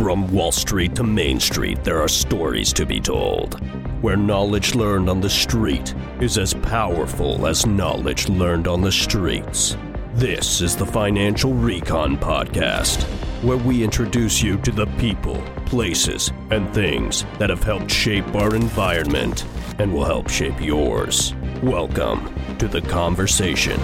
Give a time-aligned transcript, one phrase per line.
[0.00, 3.60] From Wall Street to Main Street, there are stories to be told.
[4.00, 9.76] Where knowledge learned on the street is as powerful as knowledge learned on the streets.
[10.14, 13.02] This is the Financial Recon Podcast,
[13.42, 15.36] where we introduce you to the people,
[15.66, 19.44] places, and things that have helped shape our environment
[19.78, 21.34] and will help shape yours.
[21.62, 23.78] Welcome to the conversation.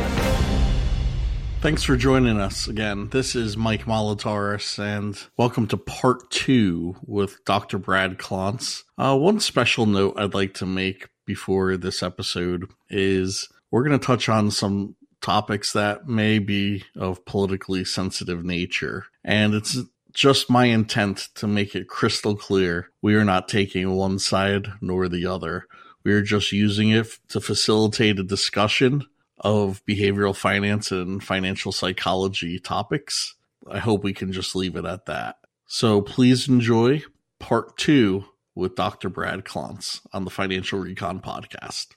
[1.67, 3.09] Thanks for joining us again.
[3.09, 7.77] This is Mike Molitaris, and welcome to part two with Dr.
[7.77, 8.85] Brad Klontz.
[8.97, 14.07] Uh, one special note I'd like to make before this episode is we're going to
[14.07, 19.77] touch on some topics that may be of politically sensitive nature, and it's
[20.13, 25.09] just my intent to make it crystal clear we are not taking one side nor
[25.09, 25.67] the other.
[26.05, 29.03] We are just using it to facilitate a discussion
[29.39, 33.35] of behavioral finance and financial psychology topics.
[33.71, 35.37] I hope we can just leave it at that.
[35.67, 37.03] So please enjoy
[37.39, 38.25] part two
[38.55, 39.09] with Dr.
[39.09, 41.89] Brad Klontz on the Financial Recon podcast.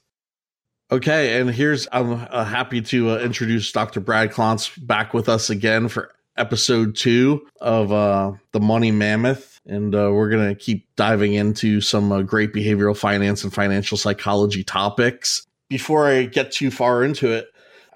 [0.92, 4.00] Okay, and here's I'm uh, happy to uh, introduce Dr.
[4.00, 9.94] Brad Klontz back with us again for episode two of uh, the Money Mammoth, and
[9.94, 15.46] uh, we're gonna keep diving into some uh, great behavioral finance and financial psychology topics
[15.70, 17.46] before I get too far into it,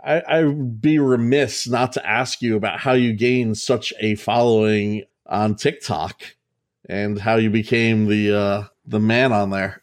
[0.03, 4.15] I, I would be remiss not to ask you about how you gained such a
[4.15, 6.23] following on TikTok
[6.89, 9.83] and how you became the uh, the man on there.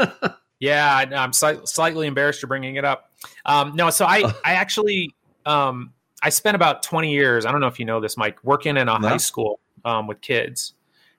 [0.60, 3.10] yeah, I'm slightly embarrassed you're bringing it up.
[3.46, 5.14] Um, no, so I I actually
[5.46, 5.92] um,
[6.22, 7.46] I spent about 20 years.
[7.46, 9.08] I don't know if you know this, Mike, working in a no.
[9.08, 10.74] high school um, with kids,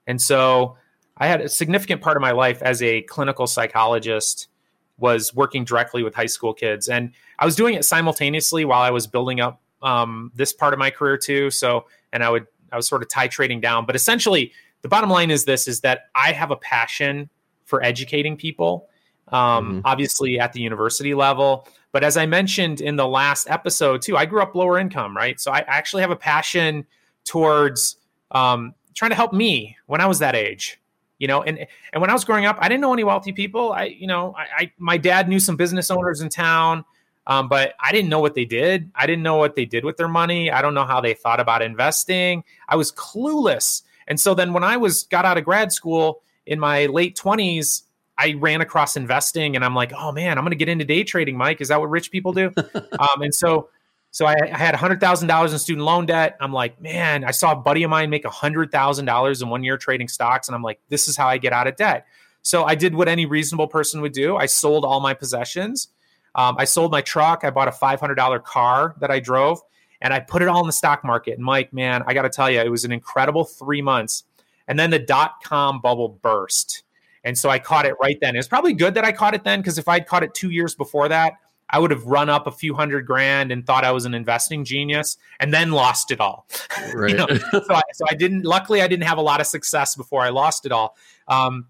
[0.06, 0.76] and so
[1.16, 4.48] I had a significant part of my life as a clinical psychologist
[5.00, 8.90] was working directly with high school kids, and I was doing it simultaneously while I
[8.90, 11.50] was building up um, this part of my career too.
[11.50, 15.30] So, and I would I was sort of titrating down, but essentially, the bottom line
[15.30, 17.30] is this: is that I have a passion
[17.64, 18.88] for educating people.
[19.28, 19.80] Um, mm-hmm.
[19.84, 24.26] Obviously, at the university level, but as I mentioned in the last episode too, I
[24.26, 25.40] grew up lower income, right?
[25.40, 26.86] So I actually have a passion
[27.24, 27.96] towards
[28.32, 30.79] um, trying to help me when I was that age
[31.20, 33.72] you know and and when i was growing up i didn't know any wealthy people.
[33.72, 36.84] I you know i, I my dad knew some business owners in town
[37.28, 38.90] um, but i didn't know what they did.
[38.96, 40.50] I didn't know what they did with their money.
[40.50, 42.42] I don't know how they thought about investing.
[42.68, 43.82] I was clueless.
[44.08, 47.82] And so then when i was got out of grad school in my late 20s
[48.18, 51.04] i ran across investing and i'm like oh man i'm going to get into day
[51.04, 51.60] trading mike.
[51.60, 52.52] Is that what rich people do?
[52.98, 53.70] Um, and so
[54.10, 56.36] so I, I had $100,000 in student loan debt.
[56.40, 60.08] I'm like, man, I saw a buddy of mine make $100,000 in one year trading
[60.08, 60.48] stocks.
[60.48, 62.06] And I'm like, this is how I get out of debt.
[62.42, 64.36] So I did what any reasonable person would do.
[64.36, 65.88] I sold all my possessions.
[66.34, 67.44] Um, I sold my truck.
[67.44, 69.60] I bought a $500 car that I drove
[70.00, 71.34] and I put it all in the stock market.
[71.34, 74.24] And Mike, man, I got to tell you, it was an incredible three months.
[74.66, 76.84] And then the dot com bubble burst.
[77.22, 78.34] And so I caught it right then.
[78.34, 80.50] It was probably good that I caught it then because if I'd caught it two
[80.50, 81.34] years before that,
[81.70, 84.64] I would have run up a few hundred grand and thought I was an investing
[84.64, 86.46] genius and then lost it all.
[86.92, 87.10] Right.
[87.12, 87.26] you know?
[87.28, 90.30] so, I, so I didn't, luckily, I didn't have a lot of success before I
[90.30, 90.96] lost it all.
[91.28, 91.66] Um,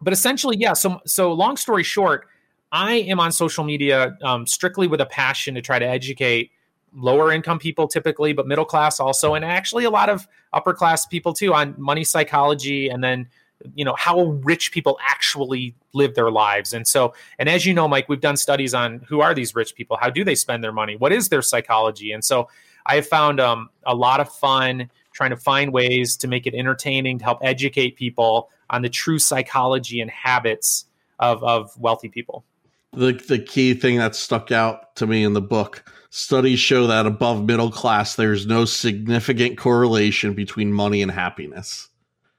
[0.00, 0.72] but essentially, yeah.
[0.72, 2.26] So, so long story short,
[2.72, 6.50] I am on social media um, strictly with a passion to try to educate
[6.94, 11.06] lower income people typically, but middle class also, and actually a lot of upper class
[11.06, 13.28] people too on money psychology and then
[13.74, 16.72] you know how rich people actually live their lives.
[16.72, 19.74] And so and as you know mike we've done studies on who are these rich
[19.74, 19.96] people?
[20.00, 20.96] How do they spend their money?
[20.96, 22.12] What is their psychology?
[22.12, 22.48] And so
[22.88, 26.54] i have found um, a lot of fun trying to find ways to make it
[26.54, 30.84] entertaining to help educate people on the true psychology and habits
[31.18, 32.44] of, of wealthy people.
[32.92, 37.06] The, the key thing that stuck out to me in the book studies show that
[37.06, 41.88] above middle class there's no significant correlation between money and happiness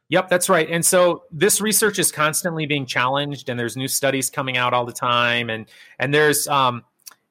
[0.09, 0.69] Yep, that's right.
[0.69, 4.85] And so this research is constantly being challenged, and there's new studies coming out all
[4.85, 5.66] the time, and
[6.00, 6.84] and there's um,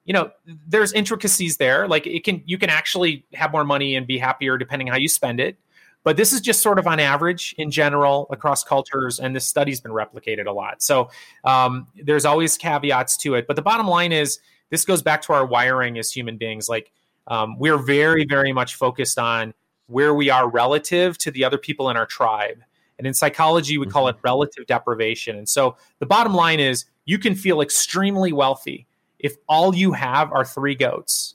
[0.05, 0.31] you know,
[0.69, 1.89] there's intricacies there.
[1.89, 5.09] Like it can you can actually have more money and be happier depending how you
[5.09, 5.59] spend it.
[6.05, 9.81] But this is just sort of on average in general across cultures, and this study's
[9.81, 10.81] been replicated a lot.
[10.81, 11.11] So
[11.45, 13.49] um, there's always caveats to it.
[13.49, 14.39] But the bottom line is
[14.71, 16.69] this goes back to our wiring as human beings.
[16.69, 16.93] Like
[17.27, 19.55] um, we're very, very much focused on
[19.87, 22.63] where we are relative to the other people in our tribe.
[22.99, 24.27] And in psychology, we call it mm-hmm.
[24.27, 25.37] relative deprivation.
[25.37, 28.87] And so the bottom line is you can feel extremely wealthy
[29.19, 31.35] if all you have are three goats,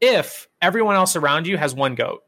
[0.00, 2.22] if everyone else around you has one goat.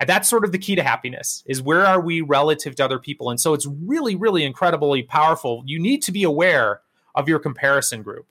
[0.00, 2.98] And that's sort of the key to happiness is where are we relative to other
[2.98, 3.30] people?
[3.30, 5.62] And so it's really, really incredibly powerful.
[5.66, 6.80] You need to be aware
[7.14, 8.26] of your comparison group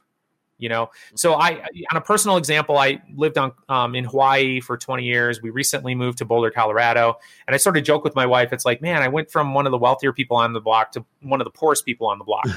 [0.64, 0.90] you know?
[1.16, 1.62] So i
[1.92, 5.42] on a personal example i lived on um, in hawaii for 20 years.
[5.42, 7.18] We recently moved to boulder colorado
[7.48, 8.54] and i sort of joke with my wife.
[8.54, 11.06] It's like man i went from one of the wealthier people on the block to
[11.22, 12.46] one of the poorest people on the block.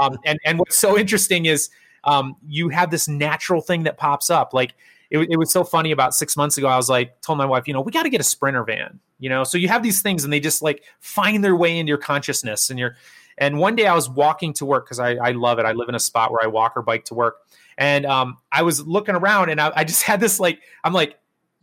[0.00, 1.68] Um, and and what's so interesting is
[2.04, 4.54] um, you have this natural thing that pops up.
[4.54, 4.74] Like
[5.10, 7.68] it, it was so funny about six months ago i was like told my wife
[7.68, 9.44] you know we got to get a sprinter van you know?
[9.44, 12.70] So you have these things and they just like find their way into your consciousness
[12.70, 12.96] and you're
[13.38, 15.66] and one day I was walking to work because I, I love it.
[15.66, 17.38] I live in a spot where I walk or bike to work.
[17.76, 21.18] And um, I was looking around and I, I just had this like, I'm like,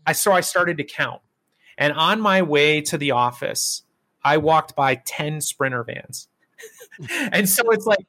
[0.06, 1.21] I saw I started to count.
[1.77, 3.83] And on my way to the office,
[4.23, 6.27] I walked by 10 sprinter vans.
[7.31, 8.06] and so it's like,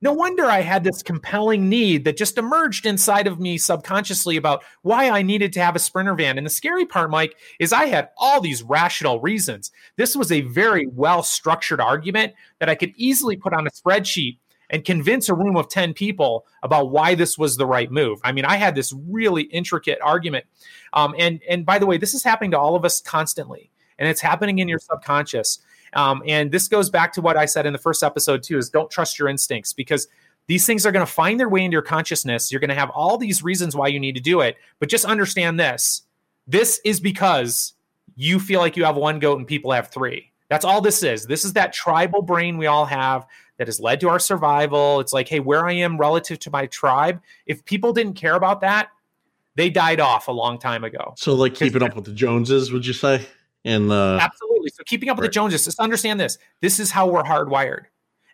[0.00, 4.62] no wonder I had this compelling need that just emerged inside of me subconsciously about
[4.82, 6.38] why I needed to have a sprinter van.
[6.38, 9.72] And the scary part, Mike, is I had all these rational reasons.
[9.96, 14.38] This was a very well structured argument that I could easily put on a spreadsheet
[14.70, 18.20] and convince a room of 10 people about why this was the right move.
[18.22, 20.44] I mean, I had this really intricate argument.
[20.92, 24.08] Um, and, and by the way, this is happening to all of us constantly, and
[24.08, 25.58] it's happening in your subconscious.
[25.92, 28.70] Um, and this goes back to what I said in the first episode too: is
[28.70, 30.08] don't trust your instincts because
[30.46, 32.50] these things are going to find their way into your consciousness.
[32.50, 35.04] You're going to have all these reasons why you need to do it, but just
[35.04, 36.02] understand this:
[36.46, 37.74] this is because
[38.16, 40.32] you feel like you have one goat and people have three.
[40.48, 41.26] That's all this is.
[41.26, 43.26] This is that tribal brain we all have
[43.58, 45.00] that has led to our survival.
[45.00, 47.20] It's like, hey, where I am relative to my tribe.
[47.46, 48.88] If people didn't care about that,
[49.56, 51.14] they died off a long time ago.
[51.16, 53.26] So, like keeping up with the Joneses, would you say?
[53.64, 54.70] In the absolutely.
[54.70, 55.28] So, keeping up with right.
[55.28, 55.64] the Joneses.
[55.64, 56.38] Just understand this.
[56.60, 57.86] This is how we're hardwired,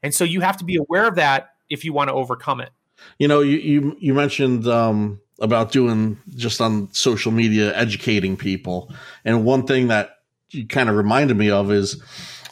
[0.03, 2.71] and so you have to be aware of that if you want to overcome it.
[3.19, 8.93] You know, you you, you mentioned um, about doing just on social media, educating people,
[9.25, 10.19] and one thing that
[10.51, 12.03] you kind of reminded me of is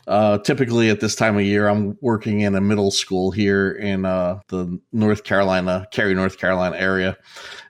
[0.07, 4.05] uh, typically at this time of year, I'm working in a middle school here in
[4.05, 7.17] uh, the North Carolina, Cary, North Carolina area,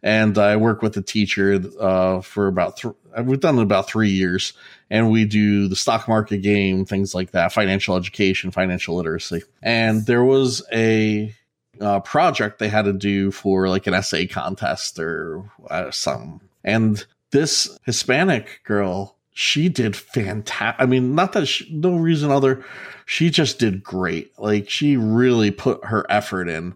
[0.03, 4.11] and I work with a teacher uh, for about th- we've done it about three
[4.11, 4.55] years,
[4.89, 10.07] and we do the stock market game, things like that, financial education, financial literacy, and
[10.07, 11.35] there was a
[11.81, 17.05] uh, project they had to do for like an essay contest or uh, something, and
[17.31, 20.81] this Hispanic girl she did fantastic.
[20.81, 22.65] I mean, not that she, no reason other,
[23.07, 24.39] she just did great.
[24.39, 26.75] Like she really put her effort in.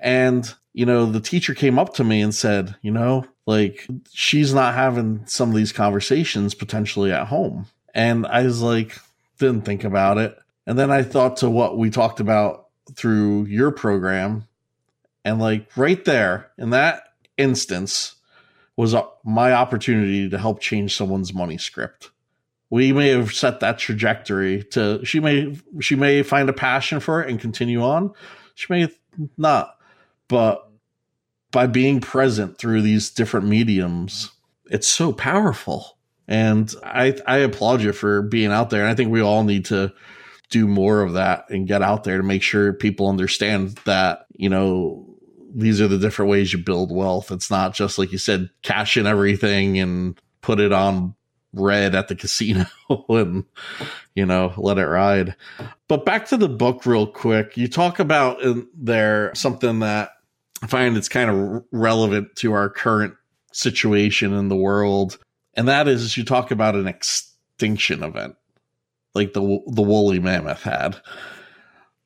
[0.00, 4.52] And, you know, the teacher came up to me and said, you know, like she's
[4.52, 7.66] not having some of these conversations potentially at home.
[7.94, 8.98] And I was like,
[9.38, 10.36] didn't think about it.
[10.66, 14.46] And then I thought to what we talked about through your program.
[15.24, 18.16] And like right there in that instance,
[18.76, 22.10] was my opportunity to help change someone's money script.
[22.70, 27.22] We may have set that trajectory to she may she may find a passion for
[27.22, 28.12] it and continue on.
[28.54, 28.88] She may
[29.36, 29.76] not.
[30.28, 30.66] But
[31.50, 34.30] by being present through these different mediums,
[34.70, 35.98] it's so powerful.
[36.26, 38.80] And I I applaud you for being out there.
[38.80, 39.92] And I think we all need to
[40.48, 44.48] do more of that and get out there to make sure people understand that, you
[44.48, 45.11] know,
[45.54, 47.30] these are the different ways you build wealth.
[47.30, 51.14] It's not just like you said, cash in everything and put it on
[51.54, 52.64] red at the casino
[53.08, 53.44] and
[54.14, 55.36] you know let it ride.
[55.88, 57.56] But back to the book real quick.
[57.56, 60.10] You talk about in there something that
[60.62, 63.14] I find it's kind of relevant to our current
[63.52, 65.18] situation in the world,
[65.54, 68.36] and that is you talk about an extinction event
[69.14, 70.96] like the the woolly mammoth had.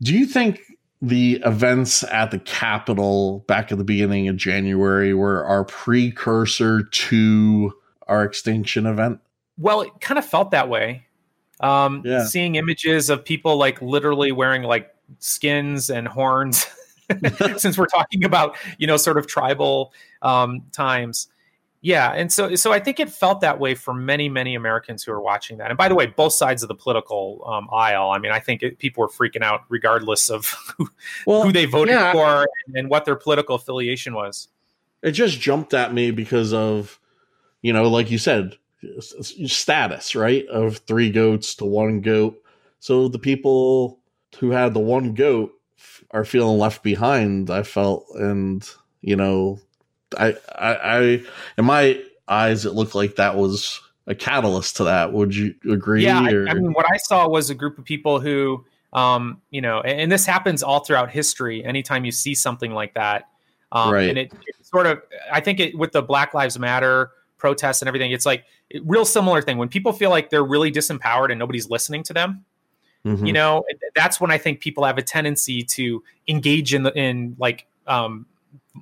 [0.03, 0.61] Do you think
[1.07, 7.73] the events at the Capitol back at the beginning of January were our precursor to
[8.09, 9.21] our extinction event?
[9.57, 11.07] Well, it kind of felt that way.
[11.61, 12.25] Um, yeah.
[12.25, 16.67] Seeing images of people like literally wearing like skins and horns,
[17.57, 21.29] since we're talking about you know sort of tribal um, times.
[21.87, 25.13] Yeah, and so so I think it felt that way for many many Americans who
[25.13, 25.71] are watching that.
[25.71, 28.11] And by the way, both sides of the political um, aisle.
[28.11, 30.89] I mean, I think it, people were freaking out regardless of who,
[31.29, 32.11] well, who they voted yeah.
[32.11, 34.49] for and what their political affiliation was.
[35.01, 36.99] It just jumped at me because of,
[37.63, 38.57] you know, like you said,
[39.01, 42.37] status right of three goats to one goat.
[42.81, 44.01] So the people
[44.41, 45.53] who had the one goat
[46.11, 47.49] are feeling left behind.
[47.49, 48.69] I felt, and
[49.03, 49.61] you know,
[50.19, 51.01] I, I, I,
[51.59, 55.13] in my eyes, it looked like that was a catalyst to that.
[55.13, 56.05] Would you agree?
[56.05, 59.61] Yeah, I, I, mean, what I saw was a group of people who, um, you
[59.61, 61.65] know, and, and, this happens all throughout history.
[61.65, 63.29] Anytime you see something like that,
[63.73, 64.09] um, right.
[64.09, 67.89] and it, it, sort of, I think it with the Black Lives Matter protests and
[67.89, 68.45] everything, it's like
[68.75, 72.13] a real similar thing when people feel like they're really disempowered and nobody's listening to
[72.13, 72.45] them.
[73.05, 73.27] Mm-hmm.
[73.27, 77.37] You know, that's when I think people have a tendency to engage in the in
[77.39, 78.27] like um,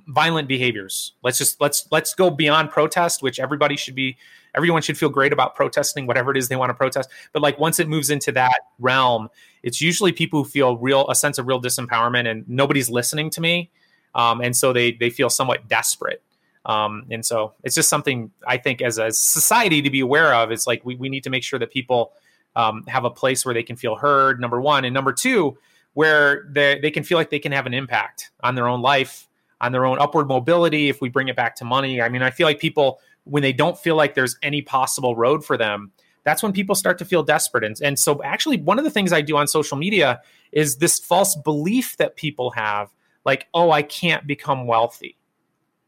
[0.07, 1.13] violent behaviors.
[1.23, 4.17] Let's just let's let's go beyond protest, which everybody should be
[4.55, 7.09] everyone should feel great about protesting whatever it is they want to protest.
[7.33, 9.29] But like once it moves into that realm,
[9.63, 13.41] it's usually people who feel real a sense of real disempowerment and nobody's listening to
[13.41, 13.69] me,
[14.13, 16.21] um, and so they they feel somewhat desperate.
[16.65, 20.51] Um, and so it's just something I think as a society to be aware of.
[20.51, 22.13] It's like we, we need to make sure that people
[22.55, 24.85] um, have a place where they can feel heard, number one.
[24.85, 25.57] And number two,
[25.93, 29.27] where they, they can feel like they can have an impact on their own life,
[29.61, 30.89] on their own upward mobility.
[30.89, 33.53] If we bring it back to money, I mean, I feel like people, when they
[33.53, 35.91] don't feel like there's any possible road for them,
[36.23, 37.63] that's when people start to feel desperate.
[37.63, 40.21] And, and so, actually, one of the things I do on social media
[40.51, 42.89] is this false belief that people have
[43.25, 45.17] like, oh, I can't become wealthy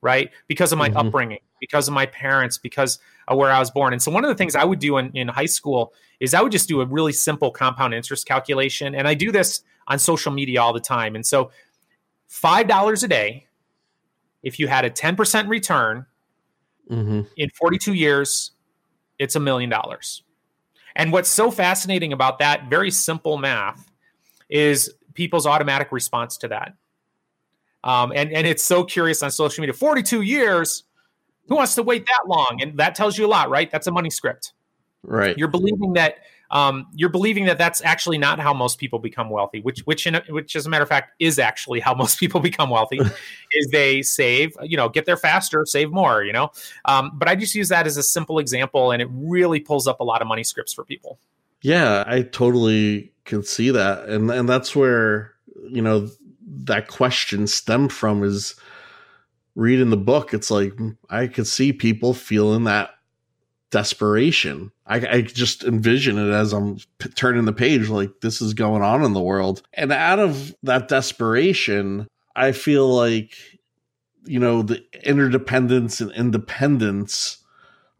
[0.02, 0.32] right?
[0.48, 0.98] Because of my mm-hmm.
[0.98, 3.94] upbringing, because of my parents, because of where I was born.
[3.94, 6.42] And so one of the things I would do in, in high school is I
[6.42, 8.96] would just do a really simple compound interest calculation.
[8.96, 11.16] And I do this on social media all the time.
[11.16, 11.52] And so
[12.30, 13.47] $5 a day,
[14.44, 16.06] if you had a 10% return
[16.90, 17.22] mm-hmm.
[17.36, 18.52] in 42 years,
[19.20, 20.24] it's a million dollars.
[20.96, 23.90] And what's so fascinating about that very simple math
[24.50, 26.74] is people's automatic response to that.
[27.84, 30.84] Um, and, and it's so curious on social media 42 years.
[31.48, 32.60] Who wants to wait that long?
[32.62, 33.70] And that tells you a lot, right?
[33.72, 34.54] That's a money script.
[35.04, 35.38] Right.
[35.38, 36.18] You're believing that
[36.52, 40.20] um, you're believing that that's actually not how most people become wealthy, which which in
[40.30, 43.00] which as a matter of fact is actually how most people become wealthy,
[43.54, 46.52] is they save, you know, get there faster, save more, you know.
[46.86, 50.00] Um, but I just use that as a simple example, and it really pulls up
[50.00, 51.20] a lot of money scripts for people.
[51.62, 55.34] Yeah, I totally can see that, and and that's where
[55.70, 56.10] you know
[56.64, 58.56] that question stemmed from is
[59.56, 60.34] reading the book.
[60.34, 60.74] It's like
[61.10, 62.92] I could see people feeling that
[63.70, 64.72] desperation.
[64.86, 68.82] I, I just envision it as I'm p- turning the page, like this is going
[68.82, 69.62] on in the world.
[69.74, 73.36] And out of that desperation, I feel like,
[74.26, 77.44] you know, the interdependence and independence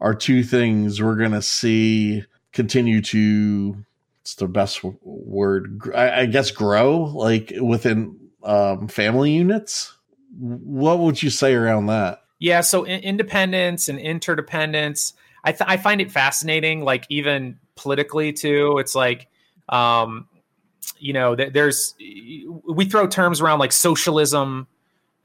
[0.00, 3.84] are two things we're going to see continue to,
[4.22, 9.94] it's the best word, I, I guess, grow like within um, family units.
[10.38, 12.22] What would you say around that?
[12.38, 15.14] Yeah, so in- independence and interdependence,
[15.44, 16.82] I, th- I find it fascinating.
[16.82, 19.28] Like even politically too, it's like,
[19.68, 20.28] um,
[20.98, 21.94] you know, th- there's
[22.66, 24.66] we throw terms around like socialism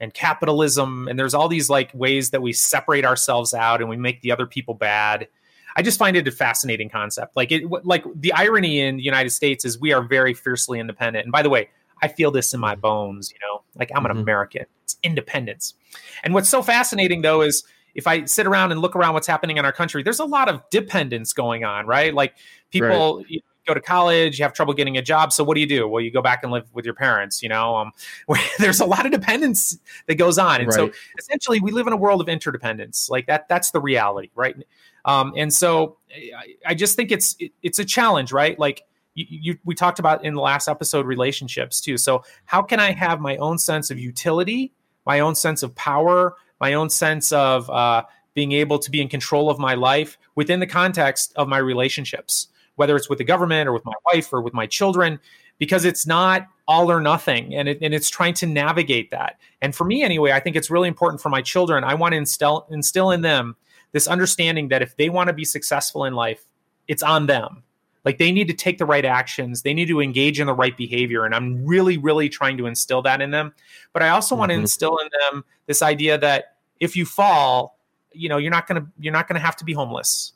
[0.00, 3.96] and capitalism, and there's all these like ways that we separate ourselves out and we
[3.96, 5.28] make the other people bad.
[5.76, 7.36] I just find it a fascinating concept.
[7.36, 11.24] Like it, like the irony in the United States is we are very fiercely independent.
[11.24, 11.68] And by the way,
[12.02, 12.80] I feel this in my mm-hmm.
[12.82, 14.20] bones, you know, like I'm an mm-hmm.
[14.20, 14.66] American.
[14.84, 15.74] It's independence.
[16.22, 19.56] And what's so fascinating though is if I sit around and look around what's happening
[19.56, 22.12] in our country, there's a lot of dependence going on, right?
[22.12, 22.34] Like
[22.70, 23.26] people right.
[23.28, 25.32] you go to college, you have trouble getting a job.
[25.32, 25.88] So what do you do?
[25.88, 27.92] Well, you go back and live with your parents, you know, um,
[28.58, 30.60] there's a lot of dependence that goes on.
[30.60, 30.74] And right.
[30.74, 33.08] so essentially we live in a world of interdependence.
[33.08, 34.30] Like that, that's the reality.
[34.34, 34.56] Right.
[35.04, 38.58] Um, and so I, I just think it's, it, it's a challenge, right?
[38.58, 38.84] Like,
[39.14, 41.96] you, you, we talked about in the last episode relationships too.
[41.96, 44.72] So how can I have my own sense of utility,
[45.06, 46.34] my own sense of power,
[46.64, 48.02] my own sense of uh,
[48.32, 52.48] being able to be in control of my life within the context of my relationships,
[52.76, 55.20] whether it's with the government or with my wife or with my children,
[55.58, 59.38] because it's not all or nothing, and it, and it's trying to navigate that.
[59.60, 61.84] And for me, anyway, I think it's really important for my children.
[61.84, 63.56] I want to instill instill in them
[63.92, 66.46] this understanding that if they want to be successful in life,
[66.88, 67.62] it's on them
[68.04, 70.76] like they need to take the right actions they need to engage in the right
[70.76, 73.52] behavior and i'm really really trying to instill that in them
[73.92, 74.40] but i also mm-hmm.
[74.40, 77.78] want to instill in them this idea that if you fall
[78.12, 80.32] you know you're not going to you're not going to have to be homeless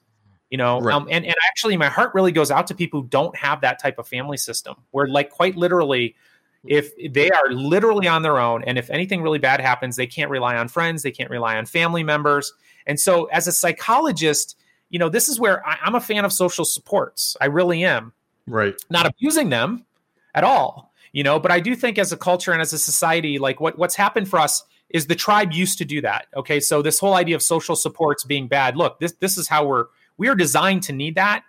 [0.50, 0.94] you know right.
[0.94, 3.80] um, and, and actually my heart really goes out to people who don't have that
[3.80, 6.14] type of family system where like quite literally
[6.64, 10.30] if they are literally on their own and if anything really bad happens they can't
[10.30, 12.52] rely on friends they can't rely on family members
[12.86, 14.56] and so as a psychologist
[14.90, 17.36] you know, this is where I, I'm a fan of social supports.
[17.40, 18.12] I really am.
[18.46, 18.74] Right.
[18.90, 19.84] Not abusing them
[20.34, 23.38] at all, you know, but I do think as a culture and as a society,
[23.38, 26.26] like what, what's happened for us is the tribe used to do that.
[26.36, 26.60] Okay.
[26.60, 29.86] So this whole idea of social supports being bad, look, this this is how we're
[30.16, 31.44] we are designed to need that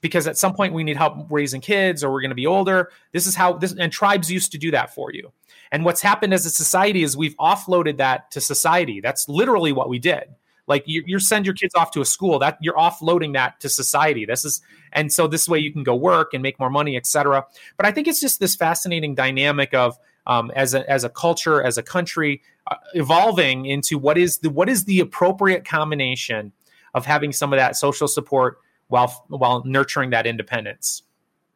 [0.00, 2.90] because at some point we need help raising kids or we're going to be older.
[3.12, 5.32] This is how this and tribes used to do that for you.
[5.72, 9.00] And what's happened as a society is we've offloaded that to society.
[9.00, 10.24] That's literally what we did.
[10.66, 13.68] Like you, you send your kids off to a school that you're offloading that to
[13.70, 14.26] society.
[14.26, 14.60] This is,
[14.92, 17.46] and so this way you can go work and make more money, etc.
[17.76, 19.98] But I think it's just this fascinating dynamic of
[20.28, 24.50] um, as a as a culture, as a country, uh, evolving into what is the
[24.50, 26.52] what is the appropriate combination
[26.94, 28.58] of having some of that social support
[28.88, 31.02] while while nurturing that independence.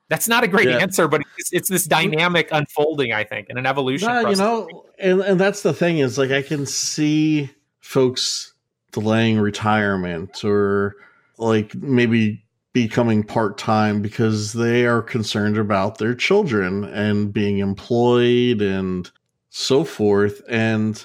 [0.08, 0.76] That's not a great yeah.
[0.76, 4.10] answer, but it's, it's, this dynamic unfolding, I think, and an evolution.
[4.28, 7.50] You know, and, and that's the thing is like I can see
[7.80, 8.52] folks
[8.90, 10.96] delaying retirement or
[11.38, 12.41] like maybe
[12.72, 19.10] becoming part time because they are concerned about their children and being employed and
[19.50, 20.40] so forth.
[20.48, 21.04] And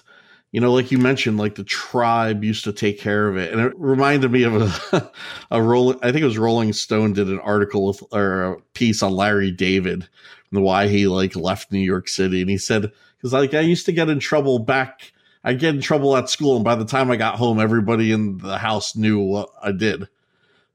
[0.51, 3.61] you know, like you mentioned, like the tribe used to take care of it, and
[3.61, 5.11] it reminded me of a
[5.51, 5.99] a rolling.
[6.01, 9.51] I think it was Rolling Stone did an article with or a piece on Larry
[9.51, 10.07] David
[10.51, 13.85] and why he like left New York City, and he said because like I used
[13.87, 15.11] to get in trouble back.
[15.43, 18.37] I get in trouble at school, and by the time I got home, everybody in
[18.37, 20.07] the house knew what I did.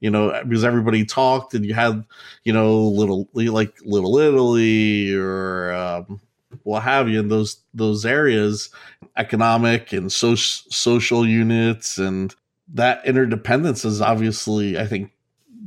[0.02, 2.04] You know, because everybody talked, and you had,
[2.44, 6.21] you know, little like Little Italy or um,
[6.64, 8.68] what have you in those those areas
[9.16, 12.35] economic and so- social units and
[12.73, 15.11] that interdependence is obviously i think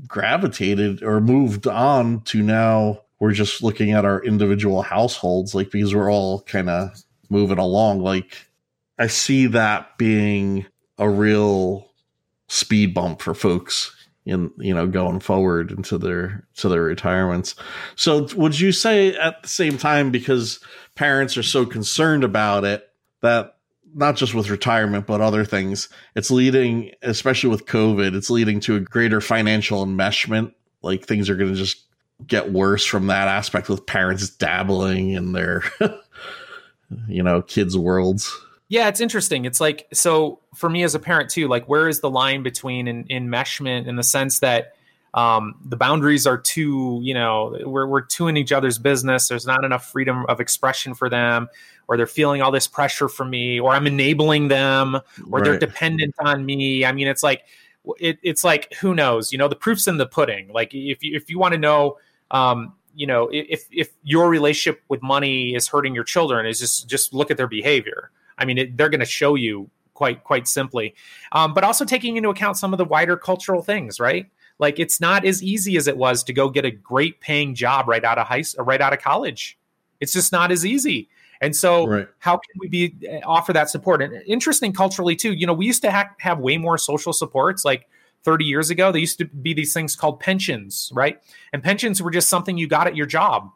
[0.07, 5.95] gravitated or moved on to now we're just looking at our individual households like because
[5.95, 6.89] we're all kind of
[7.29, 8.01] moving along.
[8.01, 8.47] Like
[8.99, 10.65] i see that being
[10.97, 11.89] a real
[12.47, 13.94] speed bump for folks
[14.25, 17.55] in you know going forward into their to their retirements.
[17.96, 20.60] So would you say at the same time because
[20.96, 22.89] parents are so concerned about it
[23.22, 23.58] that
[23.94, 28.75] not just with retirement but other things it's leading especially with covid it's leading to
[28.75, 30.53] a greater financial enmeshment?
[30.82, 31.84] Like things are going to just
[32.25, 35.63] get worse from that aspect with parents dabbling in their
[37.08, 38.36] you know kids worlds
[38.67, 39.45] yeah, it's interesting.
[39.45, 41.48] It's like so for me as a parent too.
[41.48, 44.74] Like, where is the line between in, enmeshment in the sense that
[45.13, 49.27] um, the boundaries are too, you know, we're we're too in each other's business.
[49.27, 51.48] There's not enough freedom of expression for them,
[51.88, 55.43] or they're feeling all this pressure from me, or I'm enabling them, or right.
[55.43, 56.86] they're dependent on me.
[56.86, 57.43] I mean, it's like
[58.00, 59.31] it, it's like who knows?
[59.31, 60.51] You know, the proof's in the pudding.
[60.51, 61.98] Like if you if you want to know.
[62.31, 66.88] Um, you know, if if your relationship with money is hurting your children, is just
[66.88, 70.47] just look at their behavior I mean, it, they're going to show you quite quite
[70.47, 70.93] simply,
[71.31, 74.27] um, but also taking into account some of the wider cultural things, right?
[74.59, 77.87] Like it's not as easy as it was to go get a great paying job
[77.87, 79.57] right out of high right out of college.
[80.00, 81.09] It's just not as easy.
[81.41, 82.07] And so, right.
[82.19, 84.01] how can we be eh, offer that support?
[84.01, 85.33] And interesting culturally too.
[85.33, 87.65] You know, we used to ha- have way more social supports.
[87.65, 87.87] Like
[88.24, 91.19] 30 years ago, there used to be these things called pensions, right?
[91.53, 93.51] And pensions were just something you got at your job.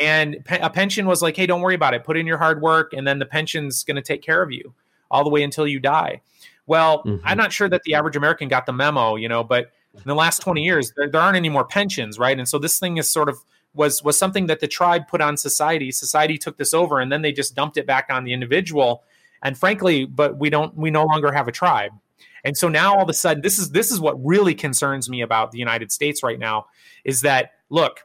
[0.00, 2.04] And a pension was like, hey, don't worry about it.
[2.04, 4.74] Put in your hard work, and then the pension's going to take care of you
[5.10, 6.22] all the way until you die.
[6.66, 7.26] Well, mm-hmm.
[7.26, 10.14] I'm not sure that the average American got the memo, you know, but in the
[10.14, 12.38] last 20 years, there, there aren't any more pensions, right?
[12.38, 13.38] And so this thing is sort of
[13.74, 15.90] was was something that the tribe put on society.
[15.90, 19.02] Society took this over, and then they just dumped it back on the individual.
[19.42, 21.92] And frankly, but we don't we no longer have a tribe.
[22.44, 25.20] And so now all of a sudden, this is this is what really concerns me
[25.20, 26.66] about the United States right now
[27.04, 28.04] is that look,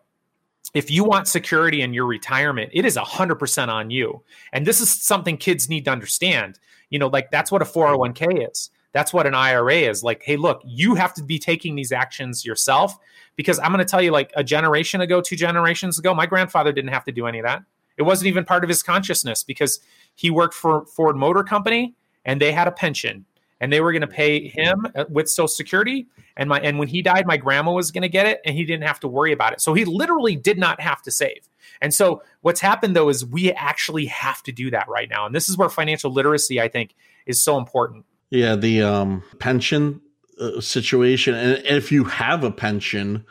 [0.74, 4.22] if you want security in your retirement, it is 100% on you.
[4.54, 6.60] And this is something kids need to understand.
[6.90, 8.70] You know, like that's what a 401k is.
[8.94, 10.04] That's what an IRA is.
[10.04, 12.98] Like, hey, look, you have to be taking these actions yourself
[13.36, 16.72] because I'm going to tell you, like a generation ago, two generations ago, my grandfather
[16.72, 17.64] didn't have to do any of that.
[17.98, 19.80] It wasn't even part of his consciousness because
[20.16, 23.26] he worked for Ford Motor Company and they had a pension
[23.60, 26.08] and they were going to pay him uh, with Social Security.
[26.36, 28.64] And my and when he died, my grandma was going to get it, and he
[28.64, 29.62] didn't have to worry about it.
[29.62, 31.50] So he literally did not have to save.
[31.82, 35.34] And so what's happened though is we actually have to do that right now, and
[35.34, 38.06] this is where financial literacy, I think, is so important.
[38.30, 40.02] Yeah, the um, pension
[40.40, 43.26] uh, situation, and if you have a pension,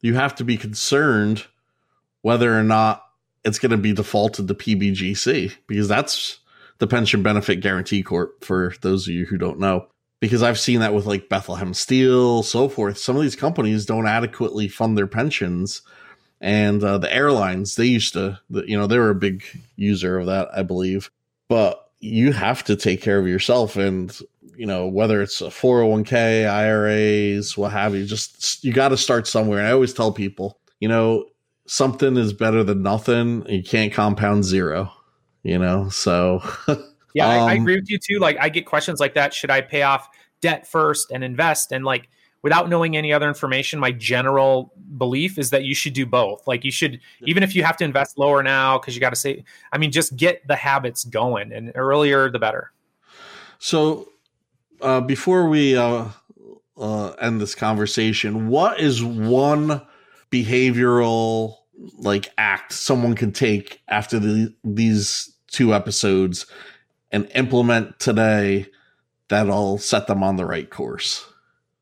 [0.00, 1.44] you have to be concerned
[2.22, 3.04] whether or not
[3.44, 6.38] it's going to be defaulted to PBGC because that's
[6.78, 9.86] the Pension Benefit Guaranty Corp, for those of you who don't know.
[10.20, 12.98] Because I've seen that with like Bethlehem Steel, so forth.
[12.98, 15.82] Some of these companies don't adequately fund their pensions.
[16.40, 19.44] And uh, the airlines, they used to, you know, they were a big
[19.76, 21.10] user of that, I believe.
[21.48, 23.76] But you have to take care of yourself.
[23.76, 24.16] And,
[24.56, 29.26] you know, whether it's a 401k, IRAs, what have you, just you got to start
[29.26, 29.58] somewhere.
[29.58, 31.26] And I always tell people, you know,
[31.66, 33.44] something is better than nothing.
[33.48, 34.92] You can't compound zero
[35.44, 35.88] you know?
[35.90, 36.42] So
[37.14, 38.18] yeah um, I, I, um, agree with you too.
[38.18, 39.32] Like i get questions like that.
[39.32, 40.08] Should i pay off
[40.40, 41.70] debt first and invest?
[41.70, 42.08] And like
[42.42, 46.46] without knowing any other information my general belief is that you should do both.
[46.46, 49.16] Like you should even if you have to invest lower now because you got to
[49.16, 52.72] say i mean just get the habits going and earlier the better.
[53.58, 54.08] So
[54.80, 56.08] uh, before we uh,
[56.76, 59.80] uh, end this conversation what is one
[60.30, 61.56] behavioral
[61.98, 66.46] like act someone can take after the, these two episodes
[67.10, 68.66] and implement today
[69.28, 71.24] that'll set them on the right course?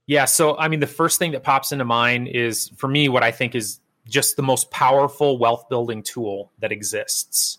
[0.07, 0.27] Yeah.
[0.27, 3.31] So, I mean, the first thing that pops into mind is for me, what I
[3.31, 7.59] think is just the most powerful wealth building tool that exists.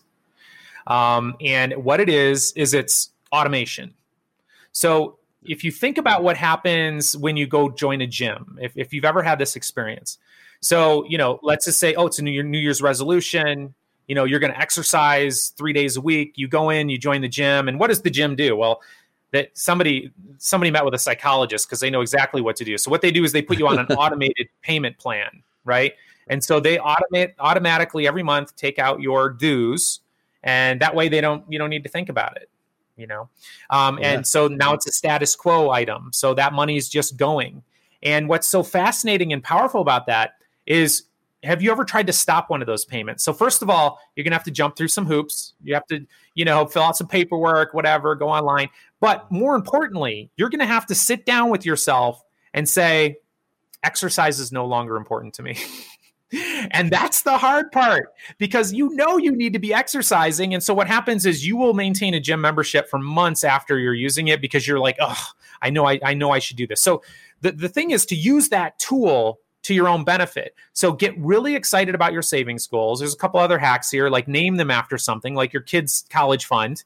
[0.86, 3.94] Um, and what it is, is it's automation.
[4.72, 8.92] So if you think about what happens when you go join a gym, if, if
[8.92, 10.18] you've ever had this experience,
[10.60, 13.74] so, you know, let's just say, oh, it's a New, New Year's resolution.
[14.06, 16.32] You know, you're going to exercise three days a week.
[16.36, 18.56] You go in, you join the gym, and what does the gym do?
[18.56, 18.82] Well,
[19.34, 22.78] that somebody somebody met with a psychologist because they know exactly what to do.
[22.78, 25.92] So what they do is they put you on an automated payment plan, right?
[26.28, 30.00] And so they automate automatically every month take out your dues,
[30.44, 32.48] and that way they don't you don't need to think about it,
[32.96, 33.28] you know.
[33.70, 34.12] Um, yeah.
[34.12, 37.62] And so now it's a status quo item, so that money is just going.
[38.04, 40.34] And what's so fascinating and powerful about that
[40.66, 41.04] is
[41.44, 43.24] have you ever tried to stop one of those payments?
[43.24, 45.54] So first of all, you're gonna have to jump through some hoops.
[45.62, 48.68] You have to, you know, fill out some paperwork, whatever, go online.
[49.00, 53.18] But more importantly, you're gonna have to sit down with yourself and say,
[53.82, 55.58] exercise is no longer important to me.
[56.70, 60.54] and that's the hard part because you know you need to be exercising.
[60.54, 63.94] And so what happens is you will maintain a gym membership for months after you're
[63.94, 65.22] using it because you're like, oh,
[65.62, 66.80] I know I, I know I should do this.
[66.80, 67.02] So
[67.40, 70.54] the, the thing is to use that tool to your own benefit.
[70.72, 73.00] So get really excited about your savings goals.
[73.00, 76.44] There's a couple other hacks here, like name them after something, like your kids' college
[76.44, 76.84] fund.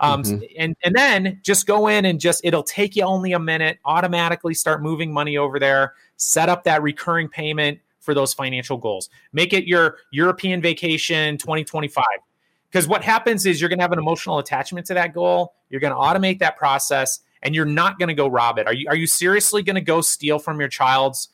[0.00, 0.44] Um, mm-hmm.
[0.56, 3.78] and and then just go in and just it'll take you only a minute.
[3.84, 5.94] Automatically start moving money over there.
[6.16, 9.10] Set up that recurring payment for those financial goals.
[9.32, 12.04] Make it your European vacation 2025.
[12.70, 15.54] Because what happens is you're going to have an emotional attachment to that goal.
[15.70, 18.66] You're going to automate that process, and you're not going to go rob it.
[18.66, 18.86] Are you?
[18.88, 21.30] Are you seriously going to go steal from your child's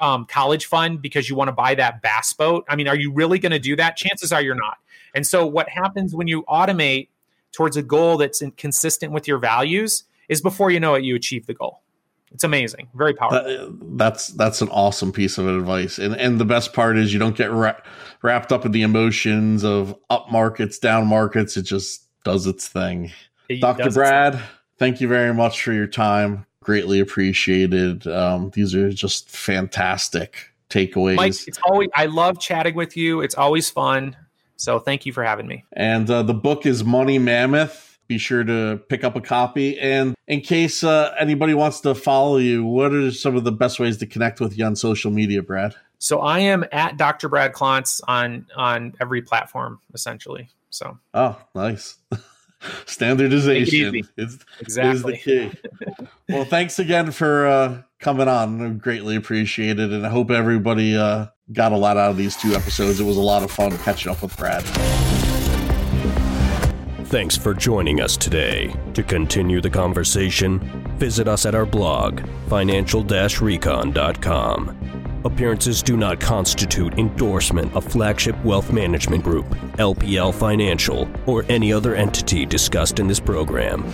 [0.00, 2.64] um, college fund because you want to buy that bass boat.
[2.68, 3.96] I mean, are you really going to do that?
[3.96, 4.78] Chances are you're not.
[5.14, 7.08] And so, what happens when you automate
[7.52, 11.46] towards a goal that's consistent with your values is before you know it, you achieve
[11.46, 11.82] the goal.
[12.30, 13.42] It's amazing, very powerful.
[13.42, 17.18] That, that's that's an awesome piece of advice, and and the best part is you
[17.18, 17.80] don't get ra-
[18.20, 21.56] wrapped up in the emotions of up markets, down markets.
[21.56, 23.12] It just does its thing.
[23.48, 23.90] It Dr.
[23.90, 24.38] Brad,
[24.78, 28.06] thank you very much for your time greatly appreciated.
[28.06, 31.16] Um, these are just fantastic takeaways.
[31.16, 33.22] Mike, it's always I love chatting with you.
[33.22, 34.14] It's always fun.
[34.56, 35.64] So thank you for having me.
[35.72, 37.98] And uh, the book is Money Mammoth.
[38.06, 39.78] Be sure to pick up a copy.
[39.78, 43.80] And in case uh, anybody wants to follow you, what are some of the best
[43.80, 45.74] ways to connect with you on social media, Brad?
[45.98, 47.30] So I am at Dr.
[47.30, 50.50] Brad Klontz on on every platform, essentially.
[50.68, 51.96] So oh, nice.
[52.86, 54.94] Standardization is, exactly.
[54.94, 55.52] is the key.
[56.28, 58.64] well, thanks again for uh, coming on.
[58.64, 62.54] I Greatly appreciated, and I hope everybody uh, got a lot out of these two
[62.54, 63.00] episodes.
[63.00, 64.64] It was a lot of fun catching up with Brad.
[67.08, 68.76] Thanks for joining us today.
[68.92, 70.58] To continue the conversation,
[70.98, 74.97] visit us at our blog, financial-recon.com.
[75.24, 79.46] Appearances do not constitute endorsement of Flagship Wealth Management Group,
[79.78, 83.84] LPL Financial, or any other entity discussed in this program.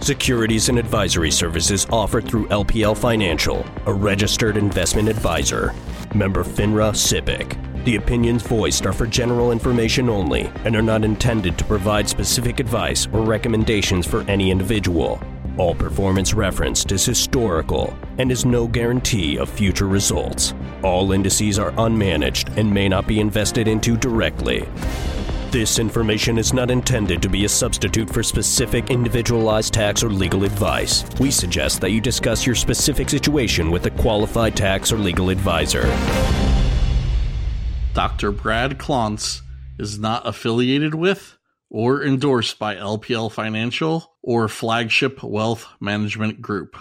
[0.00, 5.74] Securities and advisory services offered through LPL Financial, a registered investment advisor.
[6.14, 7.84] Member FINRA SIPC.
[7.84, 12.60] The opinions voiced are for general information only and are not intended to provide specific
[12.60, 15.20] advice or recommendations for any individual.
[15.60, 20.54] All performance referenced is historical and is no guarantee of future results.
[20.82, 24.66] All indices are unmanaged and may not be invested into directly.
[25.50, 30.44] This information is not intended to be a substitute for specific individualized tax or legal
[30.44, 31.04] advice.
[31.20, 35.82] We suggest that you discuss your specific situation with a qualified tax or legal advisor.
[37.92, 38.32] Dr.
[38.32, 39.42] Brad Klontz
[39.78, 41.36] is not affiliated with
[41.68, 46.76] or endorsed by LPL Financial or Flagship Wealth Management Group.